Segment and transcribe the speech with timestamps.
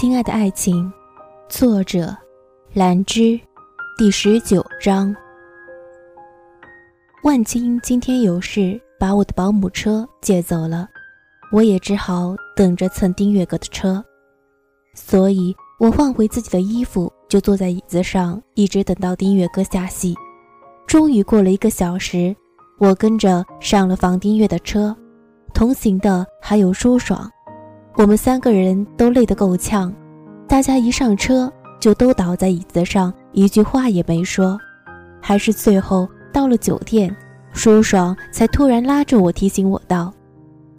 [0.00, 0.92] 亲爱的爱情，
[1.48, 2.16] 作者
[2.72, 3.36] 兰芝，
[3.98, 5.12] 第十九章。
[7.24, 10.88] 万青今天有事，把我的保姆车借走了，
[11.50, 14.00] 我也只好等着蹭丁月阁的车。
[14.94, 20.14] 所以我换回自己的衣服，就坐在椅子上，一直等到丁月阁下戏。
[20.86, 22.32] 终于过了一个小时，
[22.78, 24.96] 我跟着上了房丁月的车，
[25.52, 27.28] 同行的还有舒爽。
[27.98, 29.92] 我们三个人都累得够呛，
[30.46, 34.56] 大家一上车就都倒在椅子上，一句话也没说。
[35.20, 37.14] 还是最后到了酒店，
[37.52, 40.12] 舒爽才突然拉着我提醒我道：“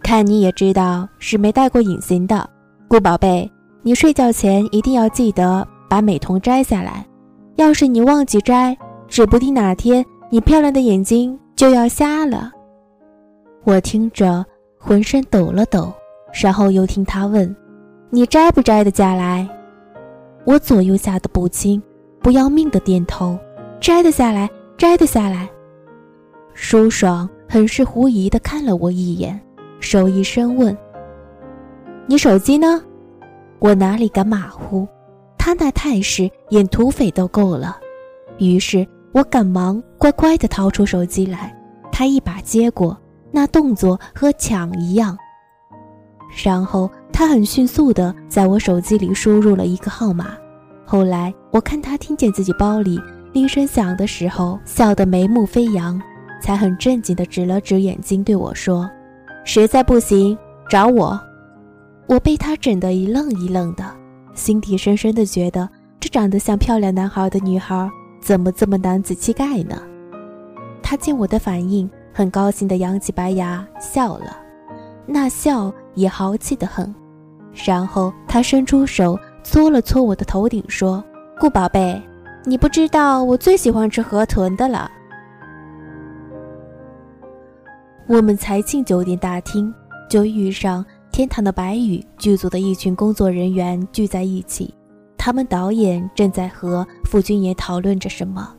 [0.02, 2.48] 看你也知道是没戴过隐形的，
[2.88, 3.52] 顾宝贝，
[3.82, 7.06] 你睡觉前一定要记得把美瞳摘下来。
[7.56, 8.74] 要是你忘记摘，
[9.08, 12.50] 指不定哪天你漂亮的眼睛就要瞎了。”
[13.64, 14.42] 我听着
[14.78, 15.92] 浑身抖了抖。
[16.32, 17.54] 然后又听他问
[18.10, 19.48] ：“你摘不摘得下来？”
[20.44, 21.82] 我左右吓得不轻，
[22.20, 23.38] 不要命的点头
[23.80, 25.48] ：“摘得下来，摘得下来。”
[26.54, 29.40] 舒爽很是狐疑的看了我一眼，
[29.80, 30.76] 手一伸问
[32.06, 32.82] ：“你手机呢？”
[33.60, 34.88] 我哪里敢马虎，
[35.36, 37.78] 他那态势演土匪都够了。
[38.38, 41.54] 于是我赶忙乖乖的掏出手机来，
[41.92, 42.96] 他一把接过，
[43.30, 45.16] 那动作和抢一样。
[46.44, 50.30] 然后他很迅速地在我手机里输入了一个号码。
[50.84, 53.00] 后来我看他听见自己包里
[53.32, 56.00] 铃声响的时候，笑得眉目飞扬，
[56.40, 58.90] 才很正经地指了指眼睛对我说
[59.44, 60.36] ：“实在不行
[60.68, 61.20] 找我。”
[62.08, 63.84] 我被他整得一愣一愣的，
[64.34, 65.68] 心底深深的觉得
[66.00, 67.88] 这长得像漂亮男孩的女孩
[68.20, 69.80] 怎么这么男子气概呢？
[70.82, 74.36] 他见我的反应，很高兴地扬起白牙笑了。
[75.06, 76.94] 那笑也豪气得很，
[77.66, 81.02] 然后他伸出手搓了搓我的头顶，说
[81.40, 82.00] ：“顾宝贝，
[82.44, 84.90] 你不知道我最喜欢吃河豚的了。”
[88.06, 89.72] 我们才进酒店大厅，
[90.08, 94.74] 就遇上《天堂的白羽》剧组的一群工作人员聚在一起，
[95.16, 98.52] 他们导演正在和傅君言讨论着什么，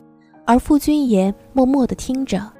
[0.46, 2.50] 而傅君言默默地听着，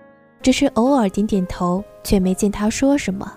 [0.43, 3.33] 只是偶尔点点头，却没见他说什么。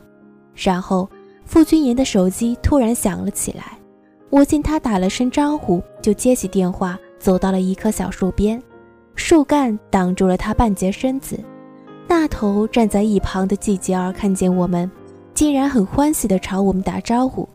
[0.54, 1.10] 然后，
[1.46, 3.78] 傅君言的手机突然响了起来。
[4.30, 8.62] 我见他打了声招呼，就接起电话，走到了一棵小树边，
[9.16, 11.40] 树干挡住了他半截身子。
[12.08, 14.90] 那头站在一旁的季杰儿看见我们，
[15.34, 17.48] 竟然很欢喜地朝我们打招呼。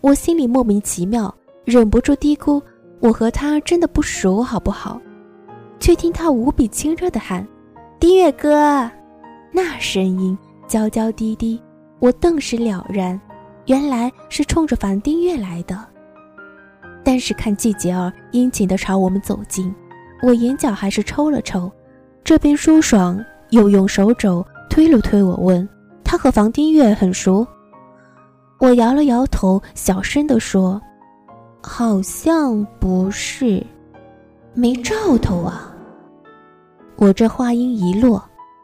[0.00, 1.34] 我心里莫名其妙，
[1.64, 2.62] 忍不住嘀咕
[3.00, 5.00] ：“我和他真的不熟，好不好？”
[5.78, 7.46] 却听他无比亲热地喊
[8.00, 8.90] ：“丁月哥！”
[9.52, 10.36] 那声音
[10.66, 11.60] 娇娇滴滴。
[12.00, 13.18] 我顿时了然，
[13.66, 15.78] 原来是冲着樊丁月来的。
[17.02, 19.74] 但是看季杰儿殷勤地朝我们走近，
[20.22, 21.70] 我眼角还是抽了抽。
[22.22, 25.68] 这边舒爽又用手肘推了推我，问
[26.02, 27.46] 他和房丁月很熟。
[28.58, 30.80] 我摇了摇头，小声地说
[31.62, 33.62] ：“好像不是，
[34.54, 35.70] 没兆头啊。”
[36.96, 38.22] 我这话音一落，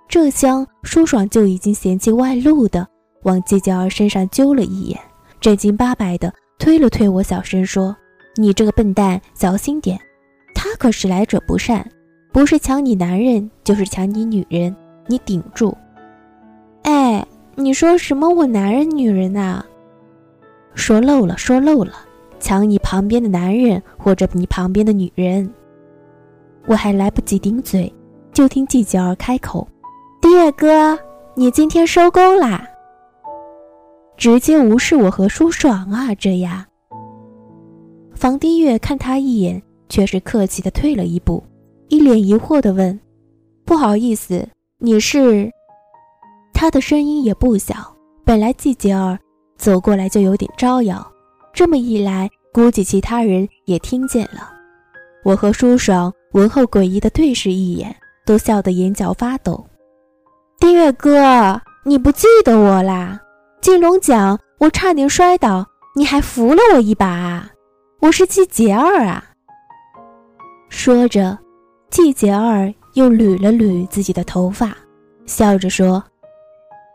[0.09, 2.89] 这厢舒爽就已经嫌弃外露的。
[3.23, 4.99] 往季娇儿身上揪了一眼，
[5.41, 7.95] 正经八百的推了推我，小声说
[8.37, 10.01] ：“你这个笨蛋，小心点，
[10.55, 11.87] 他可是来者不善，
[12.33, 14.75] 不是抢你男人，就是抢你女人，
[15.07, 15.77] 你顶住。”
[16.85, 17.27] 哎，
[17.57, 18.29] 你说什么？
[18.29, 19.65] 我男人女人啊？
[20.75, 21.93] 说漏了，说漏了，
[22.39, 25.53] 抢你旁边的男人或者你旁边的女人。
[26.67, 27.93] 我还来不及顶嘴，
[28.33, 29.69] 就听季娇儿开口
[30.23, 30.99] ：“丁月哥，
[31.35, 32.67] 你今天收工啦？”
[34.21, 36.15] 直接无视我和舒爽啊！
[36.15, 36.63] 这样，
[38.15, 41.43] 房丁月看他一眼，却是客气的退了一步，
[41.89, 43.01] 一脸疑惑的问
[43.65, 45.51] ：“不好意思，你是？”
[46.53, 47.75] 他的声音也不小，
[48.23, 49.19] 本来季杰儿
[49.57, 51.11] 走过来就有点招摇，
[51.55, 54.53] 这么一来，估计其他人也听见了。
[55.25, 57.97] 我和舒爽闻后诡异的对视一眼，
[58.27, 59.65] 都笑得眼角发抖。
[60.59, 63.19] 丁月哥，你不记得我啦？
[63.61, 67.51] 金龙奖，我差点摔倒，你还扶了我一把啊！
[68.01, 69.23] 我是季杰儿啊。
[70.71, 71.37] 说着，
[71.91, 74.75] 季杰儿又捋了捋自己的头发，
[75.27, 76.03] 笑着说：“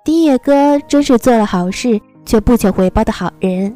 [0.04, 3.74] 丁月哥真是做了好事却不求回报的好人。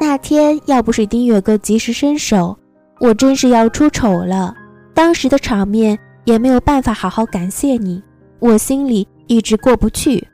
[0.00, 2.56] 那天要不是丁月哥及时伸手，
[2.98, 4.54] 我真是要出丑了。
[4.94, 8.02] 当时的场面也没有办法好好感谢你，
[8.38, 10.26] 我心里一直过不去。”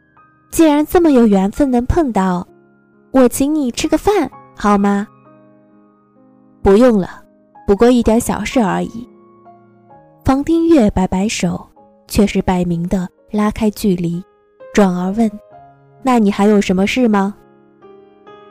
[0.52, 2.46] 既然这么有缘分能碰到，
[3.10, 5.08] 我请你吃个饭好吗？
[6.62, 7.08] 不用了，
[7.66, 9.08] 不过一点小事而已。
[10.26, 11.66] 房丁月摆摆手，
[12.06, 14.22] 却是摆明的拉开距离，
[14.74, 15.28] 转而问
[16.04, 17.34] ：“那你还有什么事吗？”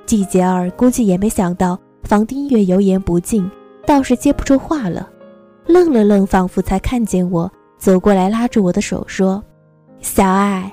[0.08, 3.50] 季杰儿估计也没想到房丁月油盐不进，
[3.86, 5.08] 倒是接不出话了，
[5.68, 9.42] 愣了愣，仿佛才看见我走过来，拉住我的手说
[10.02, 10.70] ：“小爱，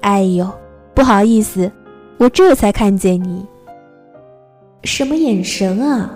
[0.00, 0.46] 哎呦，
[0.94, 1.70] 不好意思，
[2.18, 3.46] 我这才看见你。
[4.84, 6.10] 什么眼神啊？”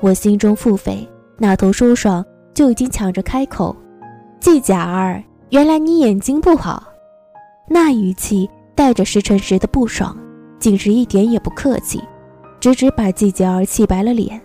[0.00, 1.06] 我心中腹诽，
[1.38, 3.74] 那头舒爽就已经抢着开口
[4.40, 6.82] ：“季贾儿，原来你眼睛不好。”
[7.68, 10.16] 那语气带着十成十的不爽。
[10.58, 12.00] 竟是一点也不客气，
[12.60, 14.40] 直直把季杰儿气白了脸。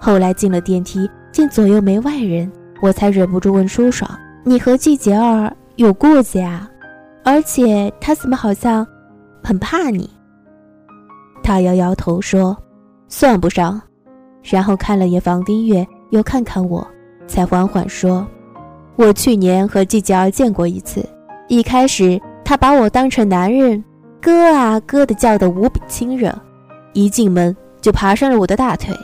[0.00, 2.50] 后来进了电梯，见左右没外人，
[2.80, 4.10] 我才忍不住问舒爽
[4.44, 6.70] ：“你和季杰儿有过节啊？
[7.24, 8.86] 而且他怎么好像
[9.42, 10.08] 很怕你？”
[11.42, 12.56] 他摇摇头说
[13.08, 13.80] ：“算不上。”
[14.42, 16.86] 然后看了眼房丁月，又看看我，
[17.26, 18.26] 才缓缓说
[18.96, 21.04] ：“我去年和季杰儿见过一次，
[21.48, 23.82] 一开始他把我当成男人。”
[24.20, 26.32] 哥啊哥的叫得无比亲热，
[26.92, 28.94] 一进门就爬上了我的大腿。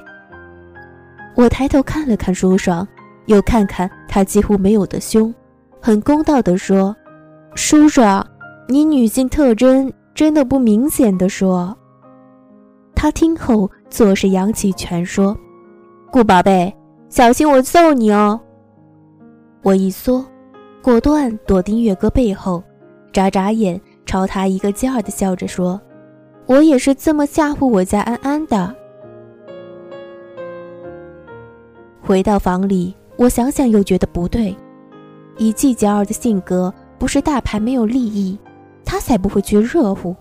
[1.35, 2.87] 我抬头看了看舒爽，
[3.27, 5.35] 又看看他几乎没有的胸，
[5.83, 6.95] 很公道的说
[7.59, 8.01] ：“叔叔，
[8.69, 11.77] 你女性特征真的不明显的说。”
[12.95, 15.37] 他听后作势扬起拳说
[16.09, 16.73] ：“顾宝贝，
[17.09, 18.41] 小心我揍你哦！”
[19.63, 20.25] 我一缩，
[20.81, 22.63] 果断躲进月哥背后，
[23.13, 23.79] 眨眨眼。
[24.07, 25.79] 朝他一个劲儿的笑着说
[26.47, 28.75] ：“我也是这么吓唬我家安安的。”
[32.01, 34.57] 回到房里，我想想又觉得不对。
[35.37, 38.39] 以季杰儿的性格，不是大牌没有利益，
[38.85, 40.15] 他才不会去热乎。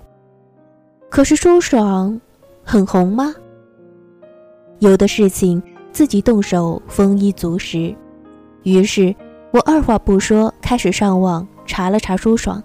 [1.09, 2.19] 可是舒爽
[2.63, 3.33] 很红吗？
[4.79, 7.95] 有的事情自己动手，丰衣足食。
[8.63, 9.15] 于是
[9.51, 12.61] 我二话不说，开始上网查了查舒爽。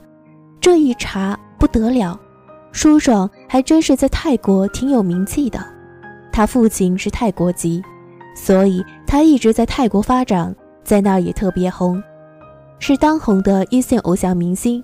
[0.60, 2.20] 这一查不得了，
[2.70, 5.64] 舒爽还真是在泰国挺有名气的。
[6.30, 7.82] 他父亲是泰国籍，
[8.34, 12.02] 所以他一直在泰国发展，在那儿也特别红，
[12.84, 14.82] 是当红的一线偶像明星。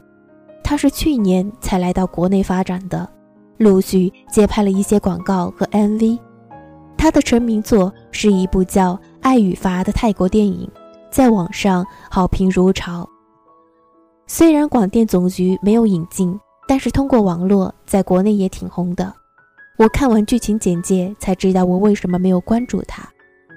[0.63, 3.11] 他是去年才来到国内发展的，
[3.57, 6.17] 陆续接拍了一些广告和 MV。
[6.97, 10.71] 他的成名作是一部叫《爱与罚》的泰国电影，
[11.11, 13.05] 在网上好评如潮。
[14.29, 19.13] 虽然广电总局没有引进，但是通过网络在国内也挺红的。
[19.77, 23.03] 我看完剧情简介才知道我为什么没有关注他，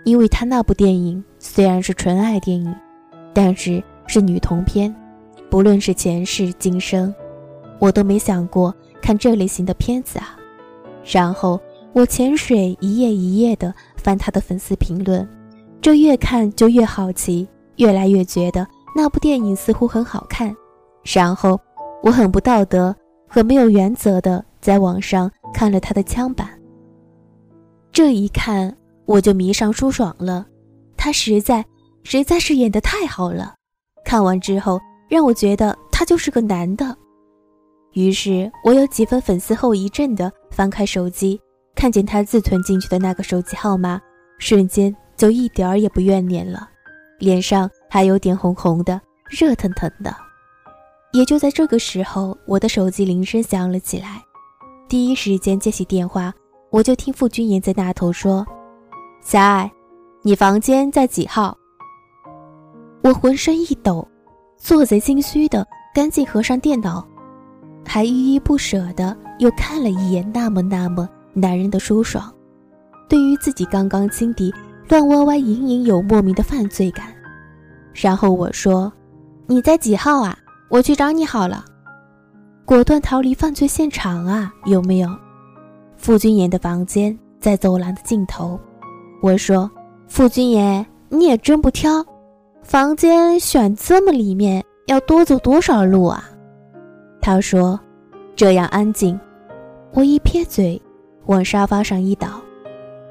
[0.03, 2.75] 因为他那部电影虽然是纯爱电影，
[3.35, 4.93] 但是是女同片，
[5.49, 7.13] 不论是前世今生，
[7.79, 10.37] 我都没想过看这类型的片子啊。
[11.03, 11.59] 然后
[11.93, 15.27] 我潜水一页一页的翻他的粉丝评论，
[15.81, 20.55] 这越看就越好奇，越来越觉得那部电影似乎很好看。
[21.03, 21.59] 然后，
[22.03, 22.95] 我很不道德
[23.27, 26.47] 和没有原则的在网上看了他的枪版。
[27.91, 28.75] 这一看，
[29.05, 30.45] 我就迷上舒爽了，
[30.95, 31.65] 他实在
[32.03, 33.55] 实在是演的太好了。
[34.03, 36.95] 看完之后，让我觉得他就是个男的。
[37.93, 41.39] 于是我有几分粉丝后遗症的翻开手机，
[41.75, 43.99] 看见他自存进去的那个手机号码，
[44.39, 46.69] 瞬间就一点儿也不怨念了，
[47.19, 50.15] 脸上还有点红红的，热腾腾的。
[51.11, 54.21] 也就在这个时候，我的手机铃声响了起来。
[54.87, 56.33] 第一时间接起电话，
[56.69, 58.45] 我就听傅君言在那头说
[59.21, 59.69] ：“小爱，
[60.21, 61.57] 你房间在几号？”
[63.01, 64.07] 我浑身一抖，
[64.57, 67.05] 做贼心虚的赶紧合上电脑，
[67.85, 72.31] 还依依不舍的又看了一眼那么那么男人的舒爽。
[73.09, 74.53] 对于自己刚刚心底
[74.87, 77.07] 乱歪歪、隐隐有莫名的犯罪感，
[77.93, 78.91] 然后我说
[79.47, 80.37] ：“你在几号啊？”
[80.69, 81.65] 我去找你好了，
[82.63, 84.53] 果断逃离犯罪现场啊！
[84.63, 85.09] 有没有？
[85.97, 88.57] 傅君言的房间在走廊的尽头。
[89.21, 89.69] 我说
[90.07, 92.01] ：“傅君言，你也真不挑，
[92.63, 96.29] 房间选这么里面，要多走多少路啊？”
[97.21, 97.79] 他说
[98.35, 99.19] ：“这样安静。”
[99.93, 100.81] 我一撇嘴，
[101.25, 102.41] 往沙发上一倒。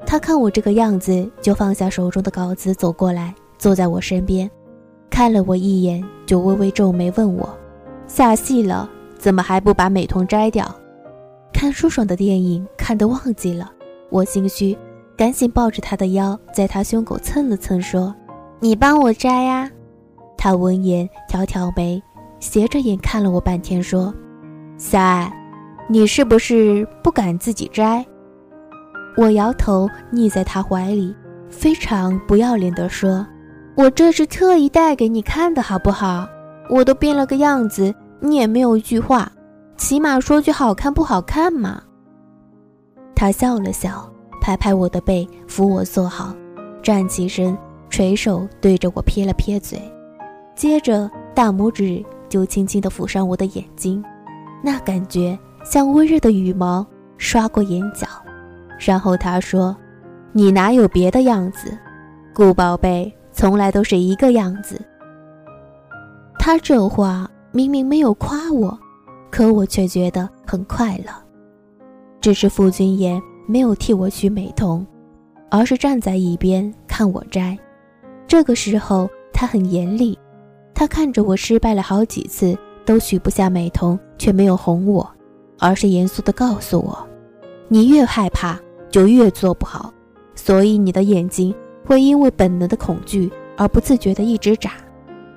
[0.05, 4.49] 他看我这个样子，就放下手中的稿子，走过来，坐在我身边。
[5.09, 7.47] 看了我一眼，就微微皱眉问我
[8.07, 10.73] ：“下戏了，怎么还不把美瞳摘掉？”
[11.53, 13.71] 看舒爽的电影看得忘记了，
[14.09, 14.75] 我心虚，
[15.15, 18.13] 赶紧抱着他的腰，在他胸口蹭了蹭，说
[18.61, 19.69] ：“你帮我摘呀。”
[20.37, 22.01] 他闻言挑挑眉，
[22.39, 24.13] 斜着眼看了我半天，说
[24.77, 25.31] ：“小爱，
[25.89, 28.05] 你是不是不敢自己摘？”
[29.17, 31.13] 我摇头，腻在他怀里，
[31.49, 33.27] 非常不要脸地说
[33.75, 36.27] ：“我这是特意带给你看的，好不好？
[36.69, 39.31] 我都变了个样子，你也没有一句话，
[39.75, 41.81] 起码说句好看不好看嘛。”
[43.13, 46.33] 他笑了笑，拍拍我的背，扶我坐好，
[46.81, 47.55] 站起身，
[47.91, 49.77] 垂手对着我撇了撇嘴，
[50.55, 54.01] 接着大拇指就轻轻地抚上我的眼睛，
[54.63, 56.83] 那感觉像温热的羽毛
[57.17, 58.07] 刷过眼角。
[58.79, 59.75] 然后他说
[60.31, 61.77] ：“你哪有别的样子？
[62.33, 64.81] 顾宝贝从来都是一个样子。”
[66.39, 68.79] 他这话明明没有夸我，
[69.29, 71.11] 可我却觉得很快乐。
[72.21, 74.85] 只是傅君言没有替我取美瞳，
[75.49, 77.57] 而是站在一边看我摘。
[78.31, 80.17] 这个时候他很严厉，
[80.73, 85.05] 他看着我失败了好几次都取不下美瞳，却没有哄我，
[85.59, 86.97] 而是严肃地告诉我
[87.67, 88.57] ：“你越害怕。”
[88.89, 89.93] 就越做不好，
[90.33, 91.53] 所以你的眼睛
[91.85, 94.71] 会因为本能的恐惧而不自觉地一直眨。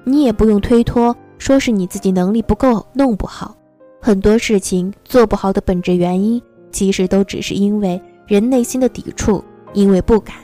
[0.04, 3.56] 你也不用推脱，说是你自己能力不够弄不好。
[4.00, 10.36] 很多事情做不好的本质原因，其实都只是因为人内心的抵触，因为不敢。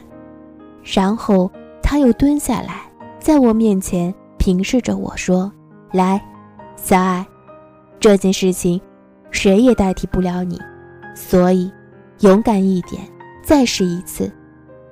[0.83, 1.49] 然后
[1.83, 2.83] 他又蹲下来，
[3.19, 5.51] 在我面前平视着我说
[5.93, 6.23] ：“来，
[6.77, 7.27] 小爱，
[7.99, 8.81] 这件事情，
[9.31, 10.61] 谁也代替不了你，
[11.15, 11.71] 所以。”
[12.21, 13.01] 勇敢一点，
[13.43, 14.31] 再试一次。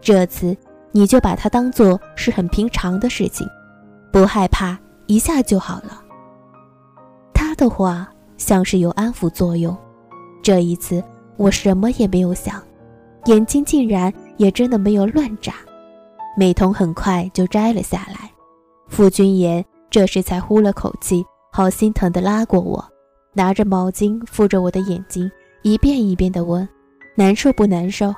[0.00, 0.57] 这次
[0.92, 3.47] 你就把它当做是很平常的事情，
[4.11, 4.78] 不害怕，
[5.09, 6.02] 一下就好了。
[7.35, 9.76] 他的话像是有安抚作用。
[10.42, 11.04] 这一次
[11.37, 12.62] 我什么也没有想，
[13.26, 15.52] 眼睛竟然也真的没有乱眨。
[16.38, 18.30] 美瞳很快就摘了下来。
[18.87, 22.88] 傅君言这时才呼了口气，好心疼地拉过我，
[23.33, 25.28] 拿着毛巾敷着我的眼睛，
[25.62, 26.66] 一遍一遍地问。
[27.16, 28.07] 难受不难受？《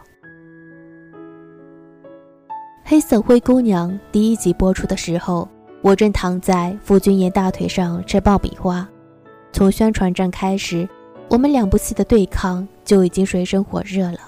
[2.84, 5.48] 黑色灰姑娘》第一集播出的时候，
[5.80, 8.86] 我正躺在傅君言大腿上吃爆米花。
[9.50, 10.86] 从宣传站开始，
[11.30, 14.18] 我们两部戏的对抗就已经水深火热了。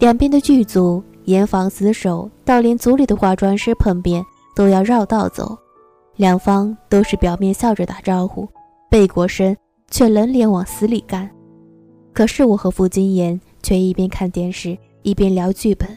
[0.00, 5.58] 两边的剧组严防死守，到连组里的化妆师碰面都要绕道走。
[6.16, 8.48] 两方都是表面笑着打招呼，
[8.90, 9.56] 背过身
[9.90, 11.28] 却冷脸往死里干。
[12.12, 13.40] 可是我和傅君言。
[13.64, 15.88] 却一边看电视一边聊剧本，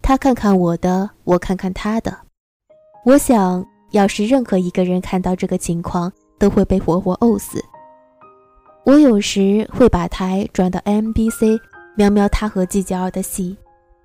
[0.00, 2.16] 他看看我的，我看看他的。
[3.04, 7.62] 我想要是任何一个人看到这个情况，都会被活活呕死。
[8.86, 11.60] 我有时会把台转到 MBC，
[11.94, 13.58] 瞄瞄他和季佳儿的戏，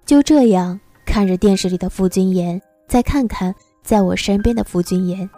[0.07, 5.29] 就这样看着电视里的傅君言，再看看在我身边的傅君言，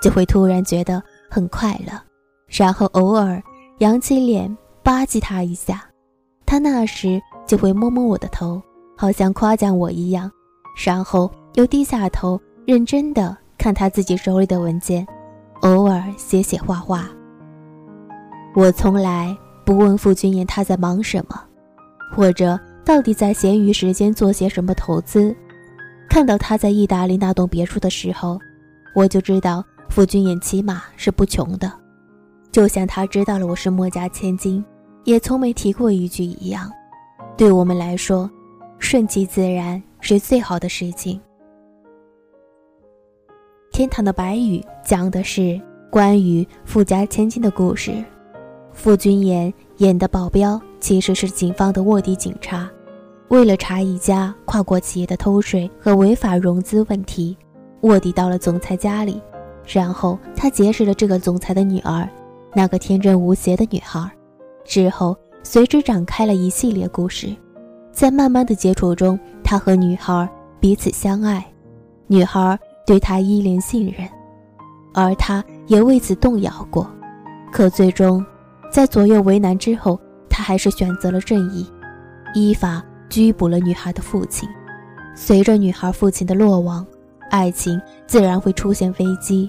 [0.00, 1.92] 就会突然觉得很快乐，
[2.48, 3.40] 然后偶尔
[3.80, 5.84] 扬起脸吧唧他一下。
[6.46, 8.62] 他那时就会摸摸我的头，
[8.96, 10.30] 好像夸奖我一样，
[10.82, 15.06] 然后又低下头，认真的看他自己手里的文件，
[15.60, 17.06] 偶尔写写画画。
[18.54, 21.38] 我从来不问傅君言他在忙什么，
[22.14, 25.34] 或者到底在闲余时间做些什么投资。
[26.08, 28.38] 看到他在意大利那栋别墅的时候，
[28.94, 31.72] 我就知道傅君言起码是不穷的，
[32.52, 34.64] 就像他知道了我是墨家千金。
[35.04, 36.72] 也从没提过一句一样，
[37.36, 38.30] 对我们来说，
[38.78, 41.20] 顺其自然是最好的事情。
[43.70, 45.60] 天堂的白羽讲的是
[45.90, 48.02] 关于富家千金的故事，
[48.72, 52.70] 傅君言演的保镖其实是警方的卧底警察，
[53.28, 57.34] 为了查一家跨国企业的偷税和违法融资问题，
[57.80, 59.18] 卧底到了总裁家里，
[59.66, 62.06] 然后他结识了这个总裁的女儿，
[62.54, 64.06] 那个天真无邪的女孩。
[64.62, 67.34] 之后，随之展开了一系列故事，
[67.90, 70.28] 在慢慢的接触中，他和女孩
[70.60, 71.42] 彼此相爱，
[72.08, 74.06] 女孩对他依恋信任，
[74.92, 76.86] 而他也为此动摇过，
[77.50, 78.22] 可最终，
[78.70, 79.98] 在左右为难之后，
[80.36, 81.64] 他还是选择了正义，
[82.34, 84.48] 依法拘捕了女孩的父亲。
[85.14, 86.84] 随着女孩父亲的落网，
[87.30, 89.48] 爱情自然会出现危机，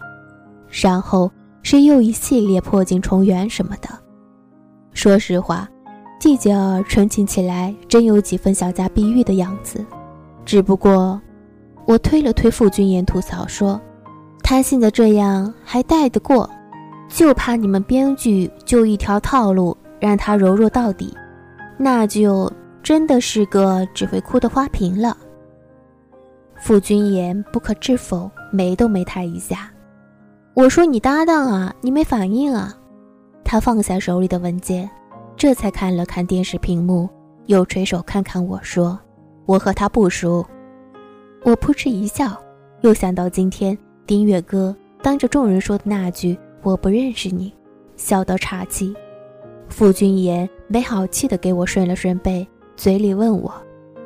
[0.69, 1.31] 然后
[1.63, 3.89] 是又一系列破镜重圆什么的。
[4.93, 5.67] 说实话，
[6.19, 9.83] 季杰儿纯情起来真有几分小家碧玉的样子。
[10.45, 11.19] 只不过，
[11.87, 13.81] 我推了推傅君言，吐槽说
[14.43, 16.47] ：“他现在这样还带得过，
[17.09, 21.15] 就怕你们编剧就一条套路，让他柔弱到底，
[21.77, 22.51] 那就
[22.83, 25.17] 真的是个只会哭的花瓶了。”
[26.57, 29.69] 傅君言不可置否，眉都没抬一下。
[30.53, 32.73] 我说：“你搭档啊，你没反应啊？”
[33.43, 34.89] 他放下手里的文件，
[35.35, 37.09] 这才看了看电视屏幕，
[37.47, 38.97] 又垂手看看我说
[39.45, 40.45] ：“我和他不熟。”
[41.43, 42.41] 我扑哧一笑，
[42.81, 47.53] 又想到今天丁月哥当着众人说的那句“我不认识你”，
[47.97, 48.95] 笑到岔气。
[49.69, 53.53] 傅君言没好气地给我顺了顺背，嘴里问我：“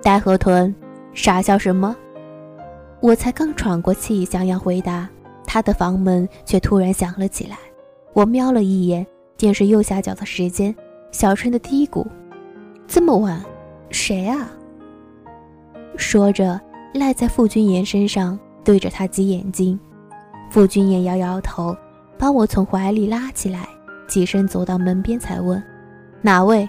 [0.01, 0.73] 呆河豚，
[1.13, 1.95] 傻笑什么？”
[3.01, 5.07] 我才刚喘过气，想要回答，
[5.45, 7.57] 他的房门却突然响了起来。
[8.13, 9.05] 我瞄了一眼
[9.37, 10.75] 电视右下角的时间，
[11.11, 12.05] 小声的嘀咕
[12.87, 13.41] ：“这么晚，
[13.89, 14.51] 谁啊？”
[15.95, 16.59] 说着，
[16.93, 19.79] 赖在傅君言身上，对着他挤眼睛。
[20.49, 21.75] 傅君言摇摇头，
[22.17, 23.67] 把我从怀里拉起来，
[24.09, 25.63] 起身走到门边，才问
[26.21, 26.67] ：“哪位？”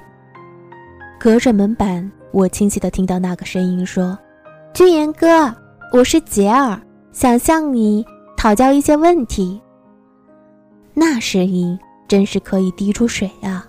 [1.18, 4.16] 隔着门板，我清晰的听到那个声音说
[4.72, 5.52] ：“君言哥。”
[5.92, 6.80] 我是杰儿，
[7.10, 8.06] 想向你
[8.36, 9.60] 讨教一些问题。
[10.94, 13.66] 那声音真是可以滴出水啊！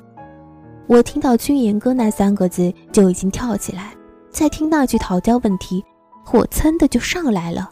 [0.85, 3.91] 我听到“君言哥”那三个字就已经跳起来，
[4.29, 5.83] 再听那句讨教问题，
[6.23, 7.71] 火蹭的就上来了。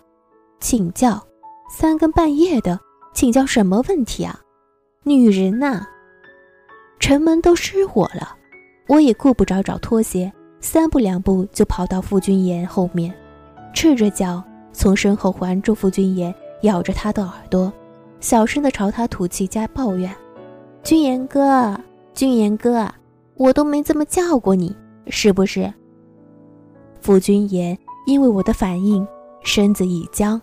[0.59, 1.23] 请教，
[1.69, 2.79] 三更半夜的，
[3.13, 4.39] 请教什么问题啊？
[5.05, 5.85] 女人呐！
[6.99, 8.35] 城门都失火了，
[8.89, 13.13] 我也顾不着找拖鞋，三步两步就跑到傅君言后面。
[13.73, 17.71] 赤着脚从身后环住傅君言，咬着他的耳朵，
[18.19, 20.13] 小声的朝他吐气加抱怨
[20.83, 21.79] ：“君言哥，
[22.13, 22.85] 君言哥，
[23.35, 24.75] 我都没这么叫过你，
[25.07, 25.73] 是不是？”
[26.99, 29.07] 傅君言因为我的反应，
[29.45, 30.41] 身子一僵，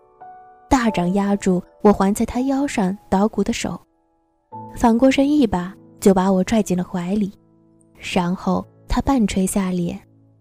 [0.66, 3.78] 大掌压住我环在他腰上捣鼓的手，
[4.76, 7.32] 反过身一把就把我拽进了怀里，
[8.14, 10.00] 然后他半垂下脸，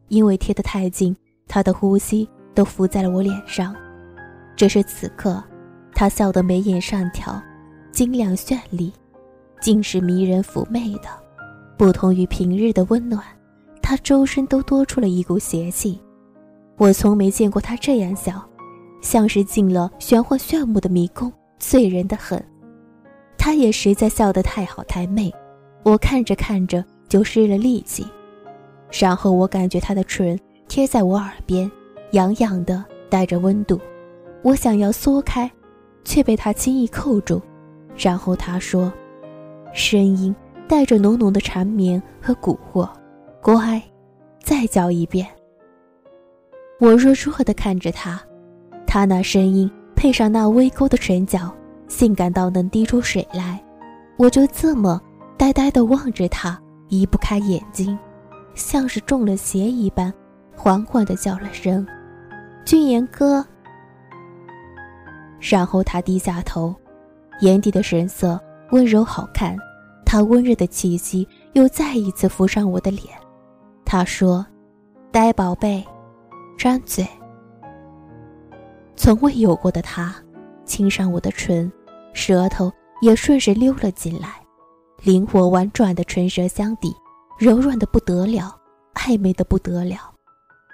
[0.09, 1.15] 因为贴得太近，
[1.47, 2.29] 他的呼吸。
[2.55, 3.75] 都浮在了我脸上，
[4.55, 5.43] 只是此刻，
[5.93, 7.37] 他笑得眉眼上挑，
[7.91, 8.93] 晶亮绚丽，
[9.59, 11.09] 竟是迷人妩媚的，
[11.77, 13.21] 不同于平日的温暖，
[13.81, 15.99] 他周身都多出了一股邪气。
[16.77, 18.41] 我从没见过他这样笑，
[19.01, 22.41] 像是进了玄幻炫目的迷宫，醉人的很。
[23.45, 25.31] 他也实在笑得太好太媚，
[25.83, 28.03] 我看着看着就失了力气。
[28.91, 30.35] 然后我感觉他的唇
[30.67, 31.71] 贴在我耳边。
[32.13, 33.79] 痒痒的，带着温度，
[34.41, 35.51] 我想要缩开，
[36.03, 37.39] 却被他轻易扣住。
[37.95, 38.91] 然后他说，
[39.73, 40.35] 声音
[40.67, 42.89] 带着浓浓的缠绵和蛊惑
[43.43, 43.79] ：“乖，
[44.43, 45.27] 再叫一遍。”
[46.81, 48.19] 我弱弱的看着他，
[48.87, 51.53] 他那声音配上那微勾的唇角，
[51.87, 53.63] 性感到能滴出水来。
[54.17, 55.01] 我就这么
[55.37, 57.97] 呆呆的望着他，移不开眼睛，
[58.53, 60.13] 像是中了邪一般，
[60.55, 61.85] 缓缓的叫了声。
[62.63, 63.45] 俊言哥，
[65.39, 66.73] 然后他低下头，
[67.41, 68.39] 眼底的神色
[68.71, 69.55] 温柔好看，
[70.05, 73.03] 他温热的气息又再一次浮上我的脸。
[73.83, 74.43] 他说
[75.11, 75.85] ：“呆宝贝，
[76.57, 77.05] 张嘴。”
[78.95, 80.15] 从未有过的他，
[80.65, 81.71] 亲上我的唇，
[82.13, 84.35] 舌头也顺势溜了进来，
[85.03, 86.93] 灵活婉转的唇舌相抵，
[87.39, 88.55] 柔软的不得了，
[88.95, 90.11] 暧昧的不得了，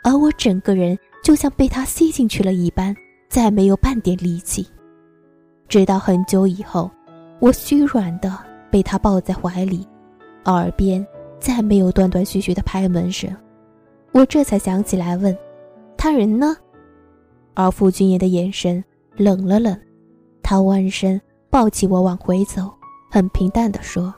[0.04, 0.97] 而我整个人。
[1.23, 2.95] 就像被他吸进去了一般，
[3.30, 4.67] 再没有半点力气。
[5.67, 6.89] 直到很久以后，
[7.39, 8.36] 我虚软的
[8.71, 9.88] 被他抱在怀里，
[10.45, 11.06] 耳边
[11.39, 13.32] 再没有断断续续的拍门声，
[14.13, 15.38] 我这才想起来问
[15.95, 16.58] ：“他人呢？”
[17.54, 18.84] 而傅君言的眼神
[19.15, 19.80] 冷了冷，
[20.43, 22.71] 他弯身抱起我往回走，
[23.12, 24.13] 很平淡的说：“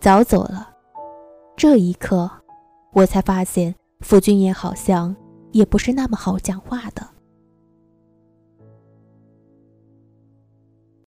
[0.00, 0.70] 早走了。”
[1.56, 2.30] 这一刻，
[2.92, 5.14] 我才发现傅君言好像。
[5.54, 7.06] 也不是那么好讲话的。